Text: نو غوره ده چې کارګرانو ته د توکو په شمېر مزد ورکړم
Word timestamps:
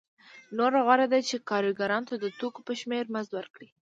نو 0.55 0.63
غوره 0.85 1.05
ده 1.13 1.19
چې 1.29 1.45
کارګرانو 1.49 2.07
ته 2.09 2.15
د 2.19 2.25
توکو 2.39 2.59
په 2.67 2.73
شمېر 2.81 3.03
مزد 3.13 3.31
ورکړم 3.35 3.71